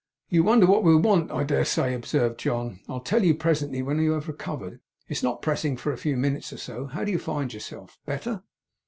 'You 0.29 0.43
wonder 0.43 0.65
what 0.65 0.83
we 0.83 0.95
want, 0.95 1.29
I 1.29 1.43
daresay,' 1.43 1.93
observed 1.93 2.39
John. 2.39 2.79
'I'll 2.89 3.01
tell 3.01 3.23
you 3.23 3.35
presently, 3.35 3.83
when 3.83 3.99
you 3.99 4.13
have 4.13 4.27
recovered. 4.27 4.79
It's 5.07 5.21
not 5.21 5.43
pressing, 5.43 5.77
for 5.77 5.91
a 5.91 5.97
few 5.99 6.17
minutes 6.17 6.51
or 6.51 6.57
so. 6.57 6.85
How 6.87 7.03
do 7.03 7.11
you 7.11 7.19
find 7.19 7.53
yourself? 7.53 7.99
Better? 8.07 8.41